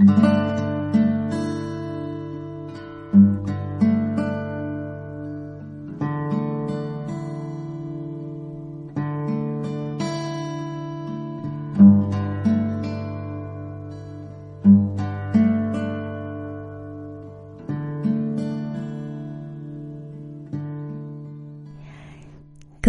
[0.00, 0.06] 各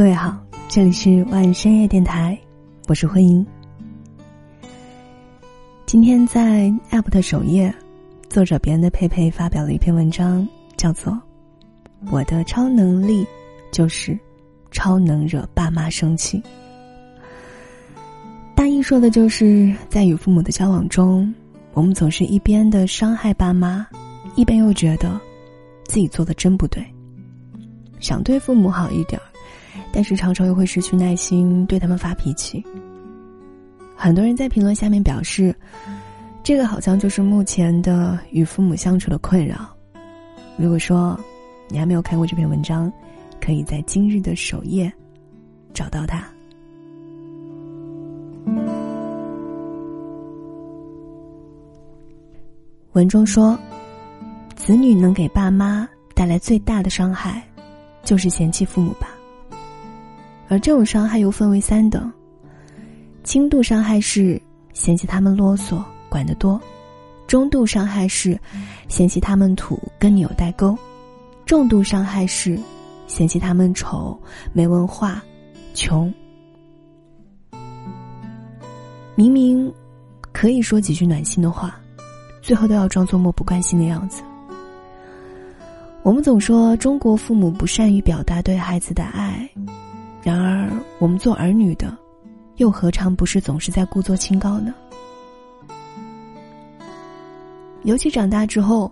[0.03, 0.33] 位好，
[0.69, 2.39] 这里是万深夜电台，
[2.87, 3.45] 我是慧英。
[5.91, 7.75] 今天在 App 的首页，
[8.29, 10.47] 作者别人的佩佩发表了一篇文章，
[10.77, 11.11] 叫做
[12.09, 13.27] 《我的超能力
[13.73, 14.17] 就是
[14.71, 16.39] 超能惹爸妈生气》。
[18.55, 21.35] 大意说的就是在与父母的交往中，
[21.73, 23.85] 我们总是一边的伤害爸妈，
[24.37, 25.19] 一边又觉得
[25.83, 26.81] 自己做的真不对，
[27.99, 29.27] 想对父母好一点儿。
[29.91, 32.63] 但是常常又会失去耐心，对他们发脾气。
[34.03, 35.55] 很多人在评论下面表示，
[36.41, 39.77] 这个好像就是目前的与父母相处的困扰。
[40.57, 41.15] 如果说
[41.69, 42.91] 你还没有看过这篇文章，
[43.39, 44.91] 可以在今日的首页
[45.71, 46.27] 找到它。
[52.93, 53.55] 文中说，
[54.55, 57.47] 子女能给爸妈带来最大的伤害，
[58.03, 59.09] 就是嫌弃父母吧。
[60.49, 62.11] 而这种伤害又分为三等：
[63.23, 64.41] 轻度伤害是
[64.73, 66.59] 嫌弃他们啰嗦、管得多；
[67.27, 68.39] 中度伤害是
[68.87, 70.75] 嫌弃他们土、跟你有代沟；
[71.45, 72.59] 重度伤害是
[73.07, 74.19] 嫌弃他们丑、
[74.53, 75.21] 没文化、
[75.73, 76.11] 穷。
[79.15, 79.71] 明明
[80.31, 81.79] 可以说几句暖心的话，
[82.41, 84.23] 最后都要装作漠不关心的样子。
[86.01, 89.47] 我们总说中国父母不善于表达对孩子的爱。
[90.23, 91.95] 然而，我们做儿女的，
[92.57, 94.73] 又何尝不是总是在故作清高呢？
[97.83, 98.91] 尤其长大之后，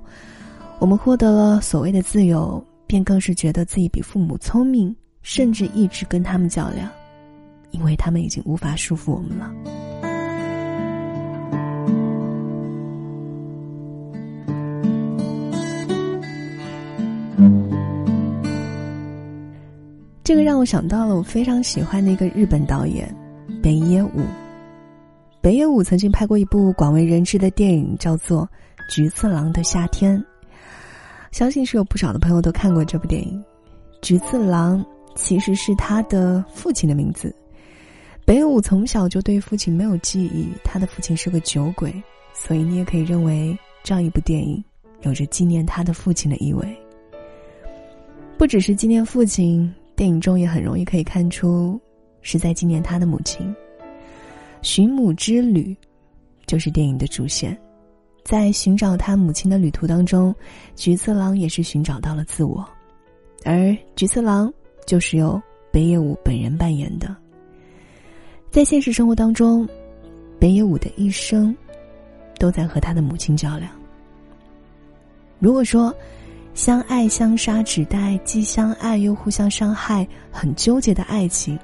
[0.79, 6.89] 我们获得了所谓的自由，便更是觉得自己比父母聪明，甚至一直跟他们较量，
[7.69, 9.51] 因为他们已经无法束缚我们了。
[20.23, 23.11] 这个让我想到了我非常喜欢的一个日本导演
[23.61, 24.21] 北野武。
[25.41, 28.47] 北野武曾经拍过一部广为人知的电影，叫做
[28.93, 30.17] 《菊次郎的夏天》。
[31.31, 33.43] 相信是有不少的朋友都看过这部电影。
[34.01, 37.33] 菊次郎其实是他的父亲的名字。
[38.25, 41.93] 北野武从小就对父亲没有记忆，他的父亲是个酒鬼，
[42.33, 44.63] 所以你也可以认为这样一部电影
[45.01, 46.67] 有着纪念他的父亲的意味。
[48.37, 49.73] 不只是纪念父亲。
[49.95, 51.77] 电影中也很容易可以看出，
[52.21, 53.53] 是在纪念他的母亲。
[54.61, 55.75] 寻母之旅，
[56.45, 57.57] 就是电影的主线。
[58.23, 60.35] 在寻找他母亲的旅途当中，
[60.75, 62.63] 菊次郎也是寻找到了自我，
[63.43, 64.53] 而菊次郎
[64.85, 65.41] 就是由
[65.71, 67.15] 北野武本人扮演的。
[68.51, 69.67] 在现实生活当中，
[70.39, 71.55] 北野武的一生
[72.37, 73.71] 都在和他的母亲较量。
[75.39, 75.95] 如果说，
[76.53, 81.57] 相爱相杀，指代既相爱又互相伤害，很纠结的爱情。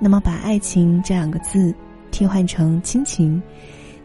[0.00, 1.74] 那么，把“爱情”这两个字
[2.10, 3.42] 替换成亲情，“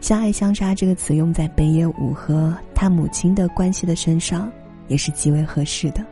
[0.00, 4.50] 相爱相杀”这个词用在北野武和他母亲的关系的身上，
[4.88, 6.04] 也是极为合适的。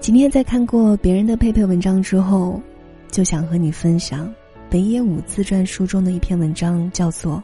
[0.00, 2.60] 今天在看过别人的配配文章之后，
[3.10, 4.32] 就想和你分享
[4.70, 7.36] 北野武自传书中的一篇文章，叫做《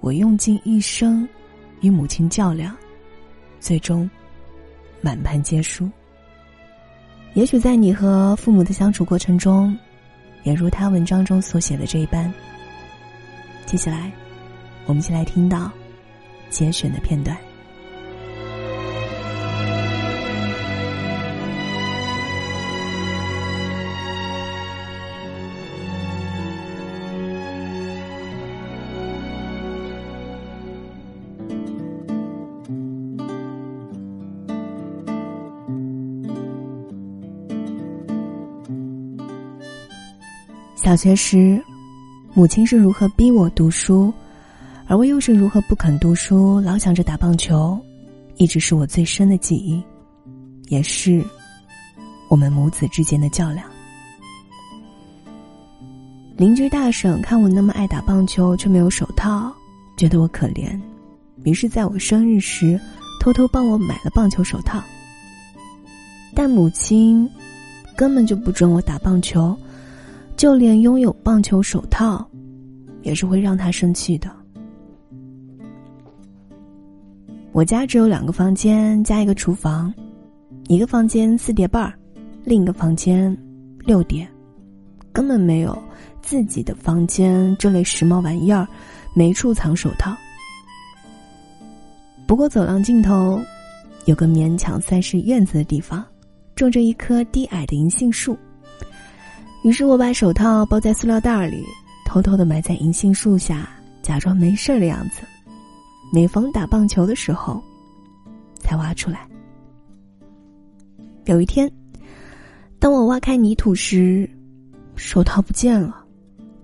[0.00, 1.28] 我用尽一生
[1.82, 2.72] 与母亲较量》。
[3.60, 4.08] 最终，
[5.00, 5.88] 满盘皆输。
[7.34, 9.76] 也许在你和父母的相处过程中，
[10.42, 12.32] 也如他文章中所写的这一般。
[13.66, 14.10] 接下来，
[14.86, 15.70] 我们先来听到
[16.48, 17.36] 节选的片段。
[40.90, 41.62] 小学时，
[42.34, 44.12] 母亲是如何逼我读书，
[44.88, 47.78] 而我又是如何不肯读书，老想着打棒球，
[48.38, 49.80] 一直是我最深的记忆，
[50.66, 51.24] 也是
[52.28, 53.64] 我们母子之间的较量。
[56.36, 59.54] 邻居大婶看我那么爱打棒球却没有手套，
[59.96, 60.76] 觉得我可怜，
[61.44, 62.80] 于是在我生日时
[63.20, 64.82] 偷偷帮我买了棒球手套。
[66.34, 67.30] 但母亲
[67.96, 69.56] 根本就不准我打棒球。
[70.40, 72.26] 就连拥有棒球手套，
[73.02, 74.34] 也是会让他生气的。
[77.52, 79.92] 我家只有两个房间加一个厨房，
[80.66, 81.92] 一个房间四叠半儿，
[82.42, 83.36] 另一个房间
[83.80, 84.26] 六叠，
[85.12, 85.78] 根本没有
[86.22, 88.66] 自己的房间这类时髦玩意儿，
[89.14, 90.16] 没处藏手套。
[92.26, 93.38] 不过走廊尽头，
[94.06, 96.02] 有个勉强算是院子的地方，
[96.54, 98.34] 种着一棵低矮的银杏树。
[99.62, 101.64] 于是我把手套包在塑料袋里，
[102.06, 103.68] 偷偷的埋在银杏树下，
[104.02, 105.20] 假装没事的样子。
[106.12, 107.62] 每逢打棒球的时候，
[108.58, 109.28] 才挖出来。
[111.26, 111.70] 有一天，
[112.78, 114.28] 当我挖开泥土时，
[114.96, 116.04] 手套不见了，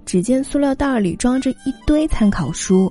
[0.04, 2.90] 只见塑料袋里装着一堆参考书。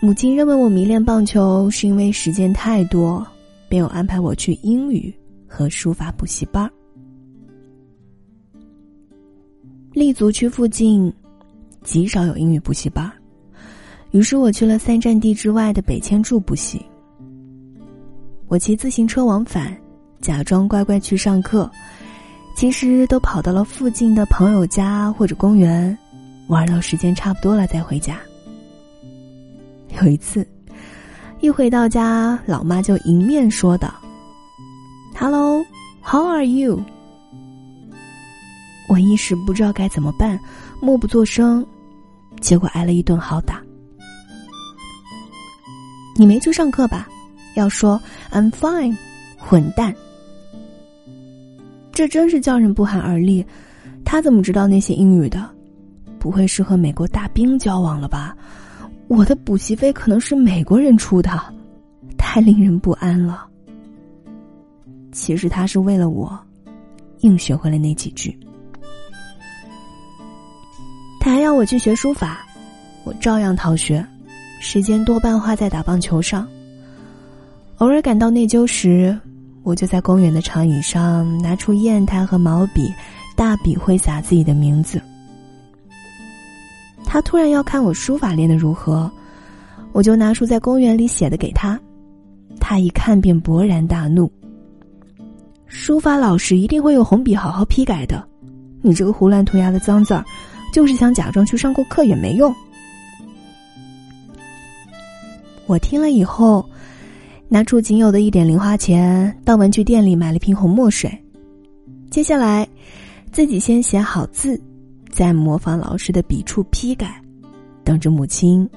[0.00, 3.24] 母亲认为我迷恋棒球是因为时间太多，
[3.68, 5.14] 便有安排我去英语
[5.46, 6.70] 和书法补习班儿。
[9.98, 11.12] 立足区附近
[11.82, 13.10] 极少有英语补习班，
[14.12, 16.80] 于是我去了三站地之外的北千住补习。
[18.46, 19.76] 我骑自行车往返，
[20.20, 21.68] 假装乖乖去上课，
[22.54, 25.98] 其实都跑到了附近的朋友家或者公园，
[26.46, 28.20] 玩到时间差不多了再回家。
[30.00, 30.46] 有一次，
[31.40, 33.92] 一回到家，老妈就迎面说道
[35.16, 35.64] ：“Hello,
[36.04, 36.80] how are you？”
[38.88, 40.38] 我一时不知道该怎么办，
[40.80, 41.64] 默不作声，
[42.40, 43.62] 结果挨了一顿好打。
[46.16, 47.06] 你没去上课吧？
[47.54, 48.00] 要说
[48.32, 48.96] “I'm fine”，
[49.36, 49.94] 混蛋！
[51.92, 53.44] 这真是叫人不寒而栗。
[54.04, 55.48] 他怎么知道那些英语的？
[56.18, 58.36] 不会是和美国大兵交往了吧？
[59.06, 61.30] 我的补习费可能是美国人出的，
[62.16, 63.46] 太令人不安了。
[65.12, 66.38] 其实他是为了我，
[67.20, 68.38] 硬学会了那几句。
[71.20, 72.46] 他还要我去学书法，
[73.04, 74.04] 我照样逃学，
[74.60, 76.46] 时间多半花在打棒球上。
[77.78, 79.16] 偶尔感到内疚时，
[79.62, 82.92] 我就在公园的长椅上拿出砚台和毛笔，
[83.36, 85.00] 大笔挥洒自己的名字。
[87.04, 89.10] 他突然要看我书法练得如何，
[89.92, 91.78] 我就拿出在公园里写的给他。
[92.60, 94.30] 他一看便勃然大怒。
[95.66, 98.26] 书法老师一定会用红笔好好批改的，
[98.82, 100.24] 你这个胡乱涂鸦的脏字儿，
[100.72, 102.54] 就是想假装去上过课也没用。
[105.66, 106.64] 我听了以后，
[107.48, 111.10] 拿出仅有的一点零花钱，到文具店里买了瓶红墨水。
[112.10, 112.66] 接下来，
[113.32, 114.60] 自己先写好字。
[115.10, 117.20] 再模仿老师的笔触批改，
[117.82, 118.68] 等着母亲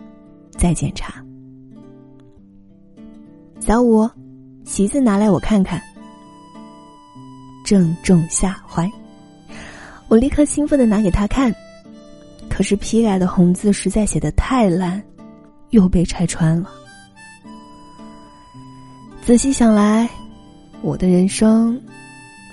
[0.50, 1.24] 再检查。
[3.60, 4.10] 小五，
[4.64, 5.80] 席子拿来我看看。
[7.64, 8.90] 正中下怀，
[10.08, 11.54] 我立刻兴奋的拿给他看，
[12.51, 15.01] 可是批改的红字实在写的太烂，
[15.69, 16.69] 又被拆穿了。
[19.24, 20.07] 仔细想来，
[20.81, 21.81] 我的人生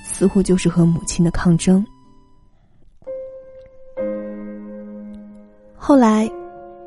[0.04, 1.84] 似乎就是和母亲的抗争。
[5.76, 6.30] 后来，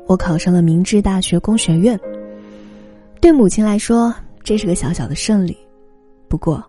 [0.06, 2.00] 我考上了明治大学工学院。
[3.20, 4.12] 对母亲来说，
[4.42, 5.56] 这是个小小的胜利。
[6.28, 6.64] 不过，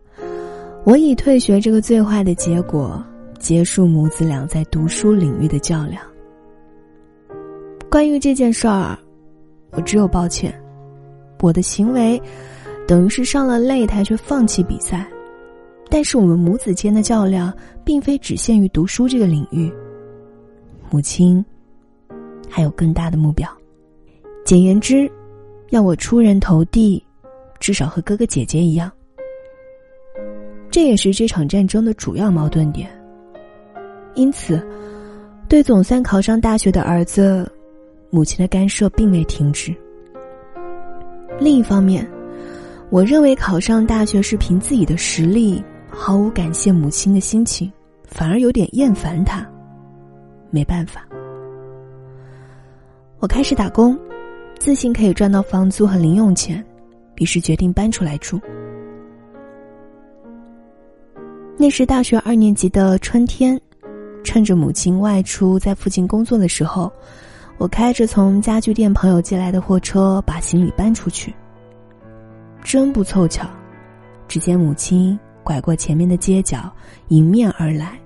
[0.84, 3.02] 我以退学这个最坏的结果
[3.40, 6.04] 结束母子俩在读书领域的较量。
[7.94, 8.98] 关于这件事儿，
[9.70, 10.52] 我只有抱歉。
[11.42, 12.20] 我的行为
[12.88, 15.08] 等于是上了擂台却放弃比赛。
[15.92, 19.72] 但是我们母子间的较量并非只限于读书这个领域。
[20.90, 21.46] 母亲。
[22.50, 23.48] 还有更大的目标，
[24.44, 25.08] 简言之，
[25.70, 27.04] 要我出人头地，
[27.60, 28.92] 至少和哥哥姐姐一样。
[30.72, 32.90] 这也是这场战争的主要矛盾点。
[34.16, 34.60] 因此，
[35.48, 37.48] 对总算考上大学的儿子，
[38.14, 39.76] 母亲的干涉并未停止。
[41.40, 42.08] 另一方面，
[42.92, 47.74] 我认为考上大学是凭自己的实力，毫无感谢母亲的心情，
[48.06, 49.44] 反而有点厌烦他。
[50.52, 51.08] 没办法。
[53.18, 53.98] 我开始打工，
[54.60, 56.64] 自信可以赚到房租和零用钱，
[57.16, 58.40] 于是决定搬出来住。
[61.58, 63.60] 那是大学二年级的春天，
[64.24, 66.92] 趁着母亲外出在附近工作的时候，
[67.58, 71.34] 我开着从家具店朋友借来的货车把行李搬出去。
[72.64, 73.48] 真不凑巧，
[74.28, 76.72] 只见母亲拐过前面的街角，
[77.10, 77.98] 迎面而来。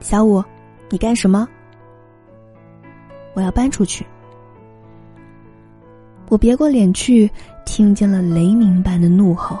[0.00, 0.42] 小五，
[0.88, 1.48] 你干什么？
[3.34, 4.06] 我要搬出去。
[6.28, 7.30] 我别过脸去，
[7.64, 9.58] 听见了雷鸣般的怒吼。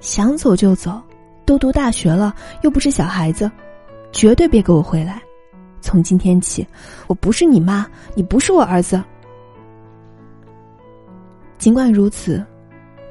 [0.00, 1.00] 想走就走，
[1.44, 3.50] 都读大学了，又不是小孩子，
[4.12, 5.22] 绝对别给我回来！
[5.80, 6.66] 从今天起，
[7.06, 9.02] 我不是你妈，你不是我儿子。
[11.58, 12.44] 尽管如此，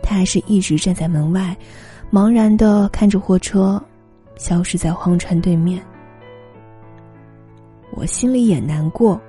[0.02, 1.56] 他还是一直站在门外，
[2.12, 3.82] 茫然的看着货车
[4.38, 5.84] 消失在荒川对面。
[7.92, 9.20] 我心里也难过，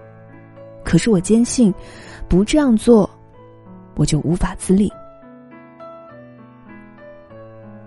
[0.84, 1.74] 可是我坚信，
[2.28, 3.08] 不这样做，
[3.96, 4.90] 我就无法自立。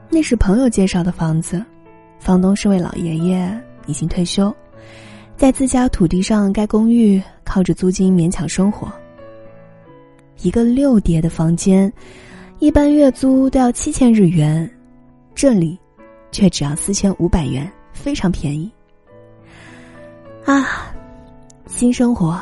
[0.09, 1.63] 那是朋友介绍的房子，
[2.19, 4.55] 房东是位老爷爷，已经退休，
[5.35, 8.91] 在自家土地上盖公寓，靠着租金勉强生活。
[10.41, 11.91] 一个六叠的房间，
[12.59, 14.69] 一般月租都要七千日元，
[15.35, 15.77] 这里
[16.31, 18.71] 却只要四千五百元，非常便宜。
[20.45, 20.93] 啊，
[21.67, 22.41] 新生活。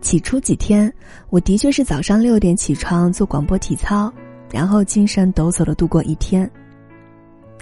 [0.00, 0.92] 起初几天，
[1.28, 4.12] 我的确是早上六点起床做广播体操，
[4.50, 6.50] 然后精神抖擞的度过一天。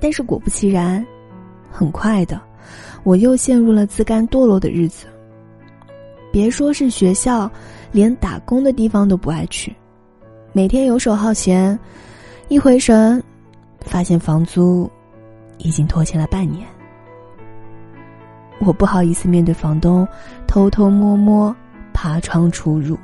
[0.01, 1.05] 但是果不其然，
[1.71, 2.41] 很快的，
[3.03, 5.07] 我又陷入了自甘堕落的日子。
[6.31, 7.51] 别说是学校，
[7.91, 9.75] 连打工的地方都不爱去，
[10.53, 11.79] 每天游手好闲，
[12.49, 13.23] 一回神，
[13.81, 14.91] 发现房租
[15.57, 16.67] 已经拖欠了半年。
[18.61, 20.07] 我不好意思面对房东，
[20.47, 21.55] 偷偷摸摸
[21.95, 22.99] 爬窗出入。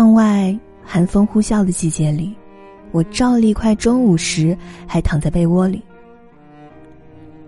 [0.00, 2.34] 窗外寒风呼啸的季节里，
[2.90, 5.84] 我照例快中午时还躺在被窝里。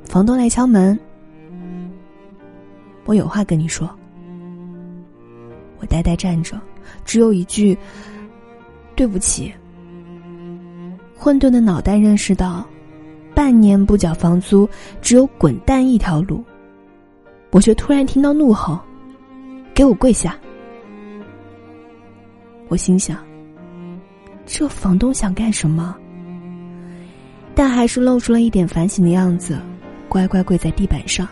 [0.04, 1.00] 房东来敲门，
[3.06, 3.88] 我有话跟你说。
[5.78, 6.60] 我呆呆站着，
[7.06, 7.74] 只有一句
[8.94, 9.50] ：“对不起。”
[11.16, 12.66] 混沌的脑袋认识到，
[13.34, 14.68] 半年不缴房租，
[15.00, 16.44] 只有滚蛋一条路。
[17.50, 18.78] 我却突然听到怒吼
[19.72, 20.36] ：“给我跪下！”
[22.72, 23.18] 我心想，
[24.46, 25.94] 这房东想干什么？
[27.54, 29.60] 但还是露出了一点反省的样子。
[30.08, 31.28] 乖乖跪在地板上，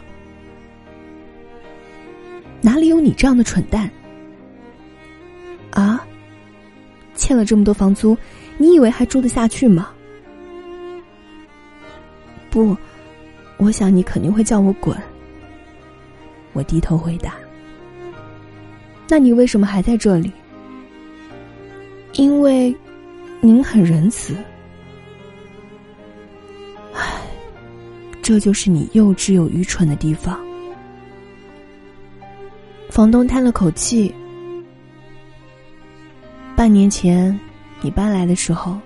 [2.61, 3.91] 哪里有你这样的蠢蛋？
[5.71, 6.07] 啊！
[7.15, 8.15] 欠了这么多房租，
[8.59, 9.89] 你以为还住得下去吗？
[12.51, 12.77] 不，
[13.57, 14.95] 我想你肯定会叫我滚。
[16.53, 17.33] 我低头回答。
[19.09, 20.31] 那你为什么还在这里？
[22.21, 22.77] 因为，
[23.41, 24.37] 您很仁慈。
[26.93, 27.23] 唉
[28.21, 30.39] 这就是你幼稚又愚蠢的地方。
[32.91, 34.15] 房东叹了口气。
[36.55, 37.41] 半年前，
[37.81, 38.79] 你搬来的时候，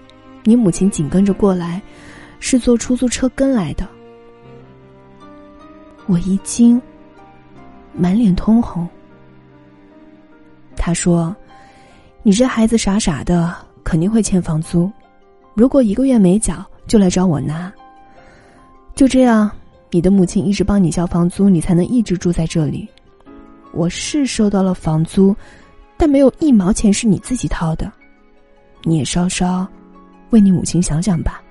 [0.44, 1.82] 你母亲紧跟着过来，
[2.38, 3.84] 是坐出租车跟来的。
[6.06, 6.80] 我一惊，
[7.92, 8.88] 满脸通红。
[10.76, 11.34] 他说
[12.26, 13.54] ：“你这孩子傻傻的，
[13.84, 14.90] 肯定会欠房租。
[15.52, 17.70] 如果一个月没缴，就来找我拿。”
[18.96, 19.50] 就这样，
[19.90, 22.88] 你的母亲一直帮你交房租，你才能一直住在这里。
[23.72, 25.36] 我是收到了房租，
[25.98, 27.92] 但没有一毛钱是你自己掏的。
[28.84, 29.66] 你也稍稍
[30.30, 31.42] 为你母亲想想吧。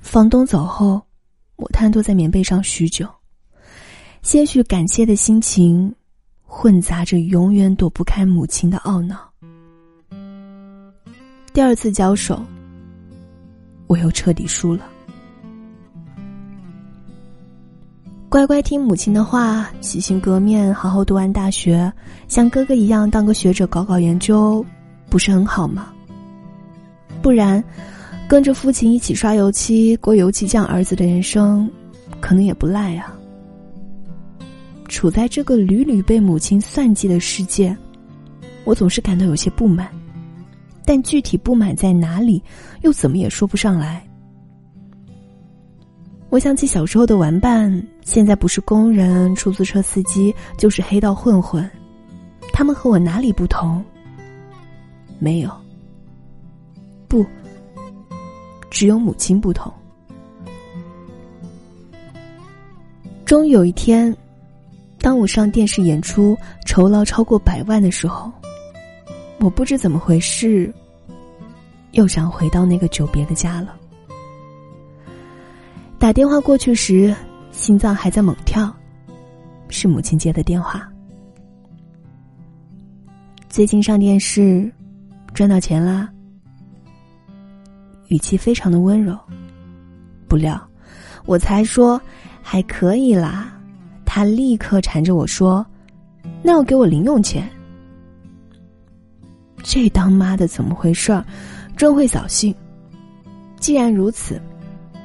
[0.00, 1.02] 房东走后，
[1.60, 3.06] 我瘫坐在棉被上许久，
[4.22, 5.94] 些许感谢的心情。
[6.52, 9.30] 混杂着永远躲不开母亲的懊恼。
[11.52, 12.42] 第二次交手，
[13.86, 14.84] 我又彻底输了。
[18.28, 21.90] 乖乖听母亲的话，洗心革面，好好读完大学，
[22.26, 24.66] 像哥哥一样当个学者，搞搞研究，
[25.08, 25.92] 不是很好吗？
[27.22, 27.62] 不然，
[28.30, 31.68] 跟着父亲一起刷油漆，过油漆匠儿子的人生，
[32.20, 33.12] 可能也不赖啊。
[34.86, 37.76] 处在这个屡屡被母亲算计的世界，
[38.62, 39.88] 我总是感到有些不满，
[40.84, 42.40] 但具体不满在哪里，
[42.82, 44.00] 又怎么也说不上来。
[46.28, 51.68] 我想起小时候的玩伴，现在不是工人、出租车司机，就是黑道混混，
[52.52, 53.84] 他们和我哪里不同？
[55.18, 55.50] 没有，
[57.08, 57.26] 不，
[58.70, 59.72] 只有母亲不同。
[63.24, 64.16] 终于有一天。
[65.02, 66.36] 当我上电视演出，
[66.66, 68.30] 酬劳超过百万的时候，
[69.38, 70.70] 我不知怎么回事，
[71.92, 73.74] 又想回到那个久别的家了。
[75.98, 77.16] 打电话过去时，
[77.50, 78.70] 心脏还在猛跳，
[79.70, 80.86] 是母亲接的电话。
[83.48, 84.70] 最近上电视，
[85.32, 86.10] 赚到钱啦。
[88.10, 89.18] 语气非常的温柔。
[90.28, 90.60] 不料，
[91.26, 92.00] 我才说
[92.42, 93.52] 还可以啦，
[94.04, 95.66] 他立刻缠着我说
[96.42, 97.48] ：“那要给我零用钱。”
[99.62, 101.24] 这当妈的怎么回事儿？
[101.76, 102.54] 真会扫兴。
[103.58, 104.40] 既然如此，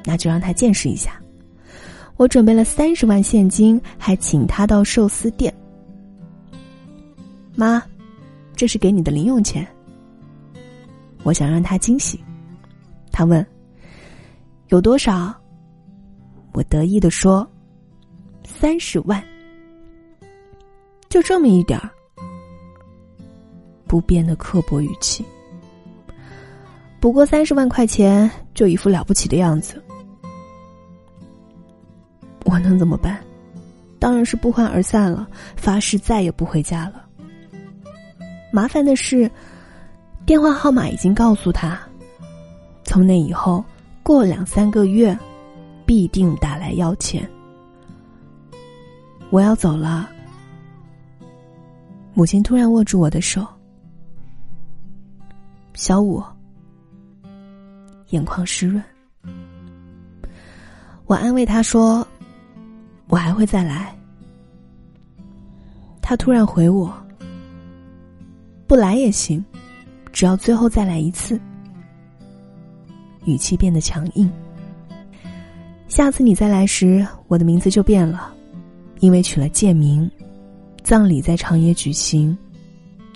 [0.04, 1.20] 那就让他见识一下。
[2.16, 5.52] 我准备了三十万现金，还请他到寿司店。
[7.54, 7.82] 妈，
[8.54, 9.66] 这是给你的零用钱。
[11.22, 12.18] 我想让他惊喜。
[13.16, 13.44] 他问
[14.68, 15.34] ：“有多少？”
[16.52, 17.50] 我得意的说
[18.44, 19.24] ：“三十万。”
[21.08, 21.88] 就这么一点儿。
[23.86, 25.24] 不变的刻薄语气。
[27.00, 29.82] 不过三十万块钱，就一副了不起的样子。
[32.44, 33.18] 我能怎么办？
[33.98, 37.08] 当然是不欢而散了，发誓再也不回家了。
[38.52, 39.30] 麻烦的是，
[40.26, 41.80] 电话号码已经告诉他，
[42.86, 43.62] 从那以后
[44.02, 45.16] 过两三个月，
[45.84, 47.28] 必定打来要钱。
[49.30, 50.08] 我要走了。
[52.14, 53.46] 母亲突然握住我的手，
[55.74, 56.22] 小五，
[58.10, 58.82] 眼眶湿润。
[61.06, 62.06] 我安慰他说。
[63.08, 63.96] 我还会再来。
[66.02, 66.92] 他突然回我
[68.66, 69.44] ：“不来也行，
[70.12, 71.40] 只要最后再来一次。”
[73.26, 74.30] 语气变得强硬。
[75.88, 78.34] 下次你再来时，我的名字就变了，
[79.00, 80.10] 因为取了贱名。
[80.82, 82.36] 葬礼在长野举行，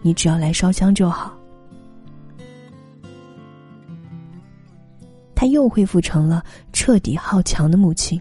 [0.02, 1.32] 你只要来烧香就好。
[5.34, 8.20] 他又恢复成了彻底好强的母亲。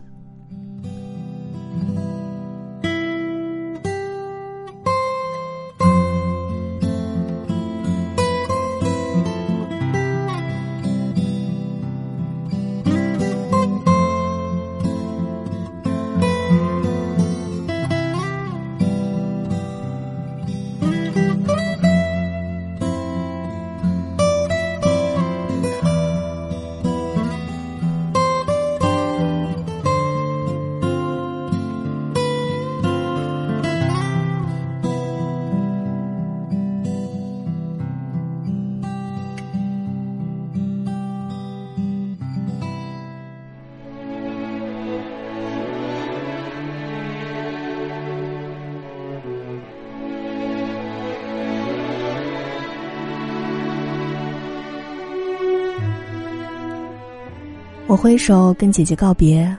[57.90, 59.58] 我挥手跟姐姐告别，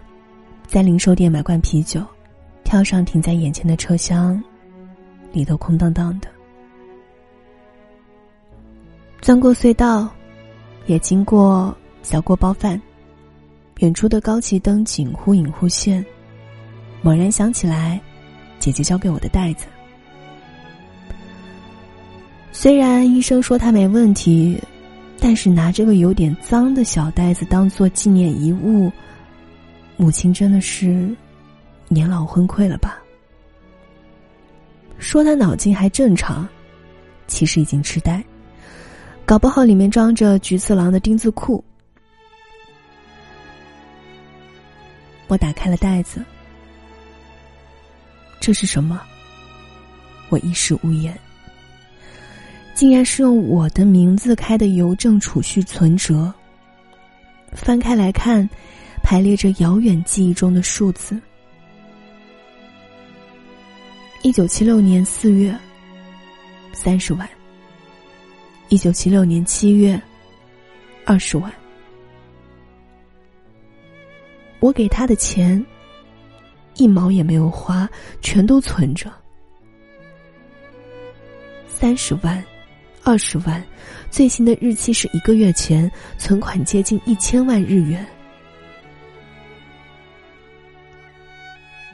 [0.69, 2.01] 在零售店买罐啤酒，
[2.63, 4.41] 跳上停在眼前的车厢，
[5.33, 6.29] 里头空荡荡的。
[9.21, 10.09] 钻过隧道，
[10.87, 12.81] 也经过小锅包饭，
[13.81, 16.07] 远处的高级灯景忽隐忽现。
[17.03, 18.01] 猛然想起来，
[18.61, 19.67] 姐姐交给我的袋子，
[22.53, 24.57] 虽然医生说他没问题。
[25.21, 28.91] 但是拿这个有点脏的小袋子当做纪念遗物，
[29.99, 31.15] 母亲真的是
[31.89, 32.99] 年老昏聩了吧？
[34.99, 36.49] 说他脑筋还正常，
[37.27, 38.25] 其实已经痴呆，
[39.27, 41.63] 搞不好里面装着菊次郎的丁字裤。
[45.29, 46.25] 我打开了袋子，
[48.41, 49.01] 这是什么？
[50.29, 51.17] 我一时无言。
[52.81, 56.33] 竟然是用我的名字开的邮政储蓄存折。
[57.53, 58.49] 翻开来看，
[59.03, 61.21] 排列着遥远记忆中的数字：
[64.23, 65.55] 一九七六年四月，
[66.73, 67.29] 三十万；
[68.71, 70.01] 一九七六年七月，
[71.05, 71.53] 二十万。
[74.59, 75.63] 我给他的钱，
[76.77, 77.87] 一毛也没有花，
[78.23, 79.13] 全都存着。
[81.69, 82.43] 三十万。
[83.03, 83.63] 二十万，
[84.11, 88.07] 最新的日期是一个月前，存款接近一千万日元。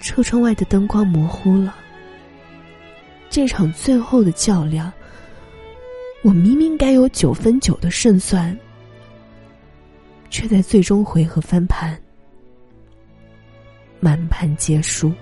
[0.00, 1.74] 车窗外的灯光模糊了。
[3.30, 4.92] 这场最后的较量，
[6.22, 8.56] 我明明该有九分九的胜算，
[10.30, 11.98] 却在最终回合翻盘，
[14.00, 15.12] 满盘皆输。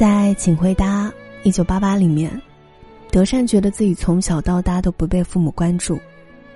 [0.00, 2.32] 在《请回答一九八八》里面，
[3.10, 6.00] 德善觉得自己从小到大都不被父母关注，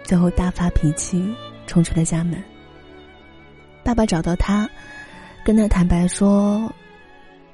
[0.02, 1.22] 最后大发脾气，
[1.66, 2.42] 冲出了家门。
[3.82, 4.66] 爸爸找到他，
[5.44, 6.72] 跟他坦白说：“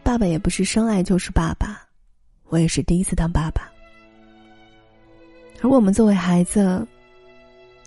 [0.05, 1.83] 爸爸也不是生来就是爸爸，
[2.51, 3.69] 我也是第一次当爸爸。
[5.61, 6.87] 而我们作为孩子，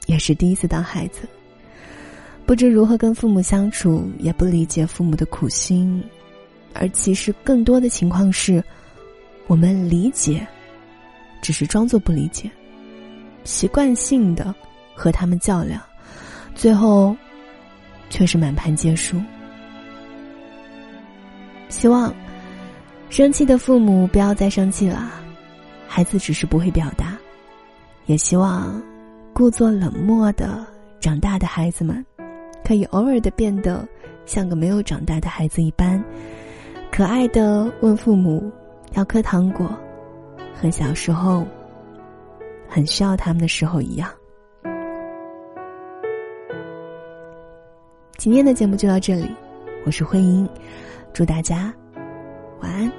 [0.07, 1.21] 也是第一次当孩子，
[2.45, 6.03] 不知如何跟父母相处，也不理解父母的苦心。”
[6.73, 8.63] 而其实更多的情况是，
[9.47, 10.45] 我们理解，
[11.41, 12.49] 只是装作不理解，
[13.43, 14.53] 习惯性的
[14.95, 15.81] 和他们较量，
[16.55, 17.15] 最后
[18.09, 19.21] 却是满盘皆输。
[21.69, 22.13] 希望
[23.09, 25.11] 生气的父母不要再生气了，
[25.87, 27.17] 孩子只是不会表达。
[28.05, 28.81] 也希望
[29.33, 30.65] 故作冷漠的
[30.99, 32.05] 长大的孩子们，
[32.63, 33.87] 可以偶尔的变得
[34.25, 36.03] 像个没有长大的孩子一般。
[36.95, 38.51] 可爱的问父母
[38.91, 39.67] 要颗糖果，
[40.53, 41.43] 和小时候
[42.69, 44.07] 很需要他们的时候一样。
[48.15, 49.27] 今天的节目就到这里，
[49.87, 50.47] 我是慧英，
[51.13, 51.73] 祝大家
[52.61, 52.91] 晚安。